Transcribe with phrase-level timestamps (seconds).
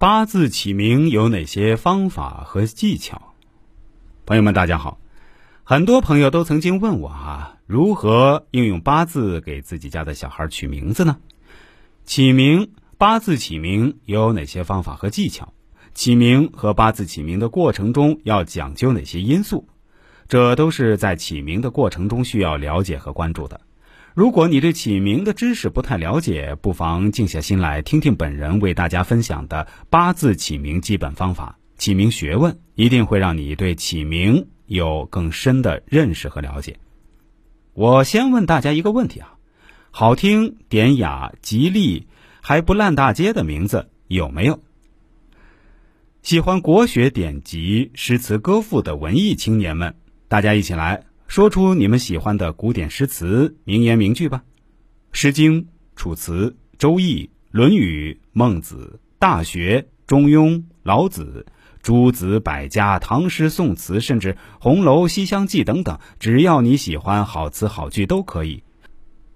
[0.00, 3.34] 八字起名有哪些方法和技巧？
[4.26, 5.00] 朋友们，大家好。
[5.64, 11.16] 很多朋友都曾经问我啊，如何应用八字给自己家的小孩取名字呢？
[12.04, 15.52] 起名八字起名有哪些方法和技巧？
[15.94, 19.66] 起名和八字起名的过程中要讲究哪些因素？
[20.28, 23.60] 这都是在起名的过程中需要了解和关注的。
[24.18, 36.80] 如果你对起名的知识不太了解，不妨静下心来听听本人为大家分享的八字起名基本方法、起名学问，一定会让你对起名有更深的认识和了解。
[37.74, 39.36] 我先问大家一个问题啊：
[39.92, 42.08] 好听、典雅、吉利
[42.40, 44.58] 还不烂大街的名字有没有？
[46.22, 49.94] 喜欢国学典籍、诗词歌赋的文艺青年们，
[50.26, 51.04] 大家一起来。
[51.28, 54.44] 说出你们喜欢的古典诗词、名言名句吧，
[55.12, 55.62] 《诗经》
[55.94, 56.46] 《楚辞》
[56.78, 60.46] 《周易》《论语》《孟子》《大学》《中庸》
[60.82, 61.44] 《老子》
[61.82, 68.62] 《诸子百家》《唐诗宋词》，甚至《红楼》《西厢记》等等，只要你喜欢，好词好句都可以。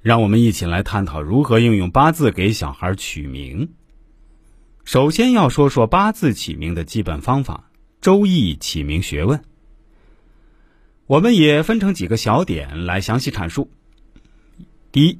[0.00, 3.68] 让我们一起来探讨如何应用八字给小孩取名。
[4.84, 7.64] 首先要说说八字起名的基本方法，
[8.00, 9.42] 《周易》起名学问。
[11.10, 13.68] 我们也分成几个小点来详细阐述。
[14.92, 15.18] 第一，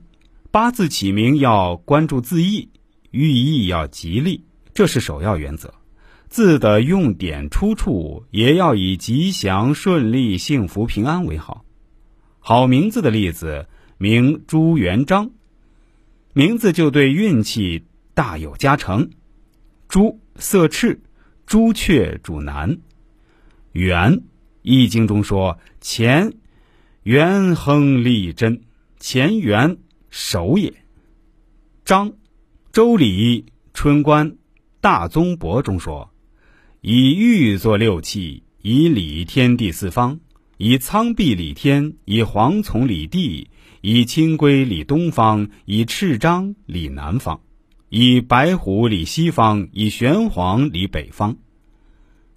[0.53, 2.69] 八字起名要关注字义，
[3.11, 5.75] 寓意要吉利，这是首要原则。
[6.29, 11.65] 字的用典出处也要以吉祥、顺利、幸福、平安为好。
[12.39, 13.67] 好名字的例子，
[13.99, 15.33] 名朱元璋，
[16.33, 19.11] 名字就对运气大有加成。
[19.89, 21.01] 朱色赤，
[21.47, 22.79] 朱雀主男，
[23.73, 24.23] 元。
[24.63, 26.33] 易经中说：“乾，
[27.03, 28.63] 元亨利贞，
[28.99, 29.79] 乾元
[30.11, 30.73] 首也。”
[31.85, 32.13] 张，
[32.73, 34.37] 周礼春官
[34.81, 36.11] 大宗伯中说
[36.83, 40.21] ：“以玉作六器，以礼天地四方，
[40.57, 43.49] 以苍璧礼天，以蝗虫礼地，
[43.81, 47.41] 以青龟礼东方，以赤章礼南方，
[47.89, 51.37] 以白虎礼西方，以玄黄礼北方。”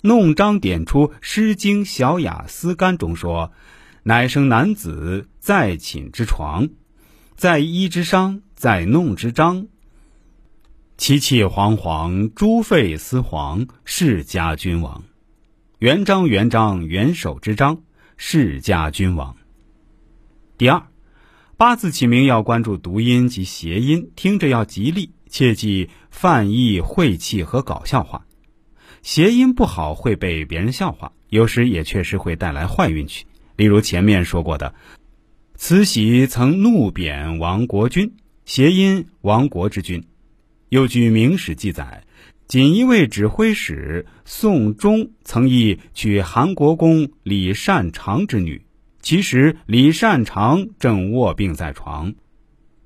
[0.06, 3.54] 弄璋点出《诗经·小雅·思干》中说
[4.04, 6.68] ：“乃生男子，在寝之床，
[7.38, 9.68] 在衣之裳，在弄之章。
[10.98, 15.06] 其气煌煌，朱沸丝黄，世家君王。
[15.80, 17.82] 元璋，元璋，元首之章，
[18.18, 19.38] 世家君王。”
[20.60, 20.86] 第二，
[21.56, 28.26] 八字起名要关注读音及谐音，听着要吉利，切忌泛意晦气和搞笑话。
[29.04, 33.26] 谐音不好会被别人笑话，有时也确实会带来坏运气。
[33.58, 34.74] 例如前面说过的，
[35.56, 38.14] 慈禧曾怒贬亡国君，
[38.46, 40.02] 谐音亡国之君。
[40.70, 42.06] 又据《明史》记载，
[42.48, 48.66] 锦衣卫指挥使宋忠曾意娶韩国公李善长之女，
[49.02, 52.14] 其实李善长正卧病在床，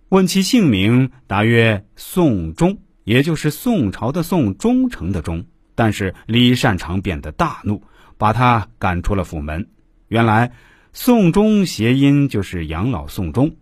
[0.10, 5.46] 问其姓名，答曰宋忠，也就是宋朝的宋，忠诚的忠。
[5.78, 7.84] 但是李善长变得大怒，
[8.18, 9.70] 把他赶出了府门。
[10.08, 10.52] 原来
[10.92, 13.56] “宋忠”谐音就是养老送终。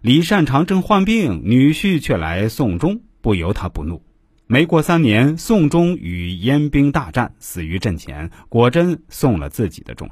[0.00, 4.02] 李善长正患病，女婿却来送终，不由他不怒。
[4.46, 10.08] 没过三年，宋忠与燕兵大战，死于阵前，果真送了自己的终。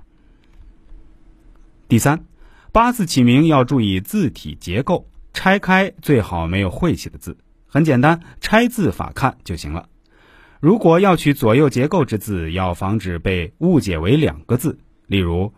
[1.88, 2.26] 第三，
[2.70, 9.88] 八字起名要注意字体结构，拆开最好没有晦气的字，很简单，拆字法看就行了。
[10.60, 14.78] 如果要取左右结构之字，要防止被误解为两个字。
[15.06, 15.52] 例如，“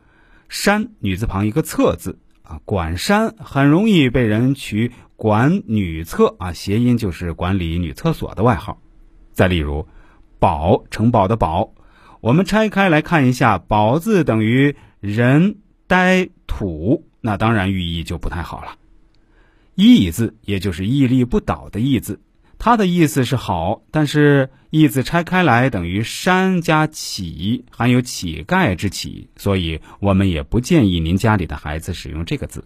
[0.49, 8.81] 山”女字旁一个“侧”字啊，管山很容易被人取“管女厕”啊，谐音就是管理女厕所的外号。
[9.33, 9.87] 再例如
[10.41, 11.73] ，“堡”城堡的“堡”，
[12.21, 18.77] 我们拆开来看一下，“堡”字等于人呆土，那当然寓意就不太好了。
[19.77, 22.21] “屹”字也就是屹立不倒的“屹”字。
[22.59, 32.65] 他的意思是好，但是“意”字拆开来等于“山”加“乞”，含有乞丐之乞，所以我们也不建议您家里的孩子使用这个字。